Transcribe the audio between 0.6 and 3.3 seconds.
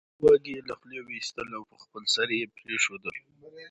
له خولې وېستل او په خپل سر یې پرېښودل